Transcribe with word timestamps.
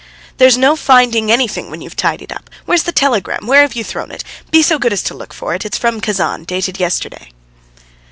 "There's 0.37 0.57
no 0.57 0.75
finding 0.75 1.31
anything 1.31 1.69
when 1.69 1.79
you've 1.79 1.95
tidied 1.95 2.31
up. 2.31 2.49
Where's 2.65 2.81
the 2.81 2.91
telegram? 2.91 3.45
Where 3.45 3.61
have 3.61 3.75
you 3.75 3.83
thrown 3.83 4.09
it? 4.09 4.23
Be 4.49 4.63
so 4.63 4.79
good 4.79 4.93
as 4.93 5.03
to 5.03 5.13
look 5.13 5.31
for 5.31 5.53
it. 5.53 5.63
It's 5.63 5.77
from 5.77 6.01
Kazan, 6.01 6.43
dated 6.45 6.79
yesterday." 6.79 7.31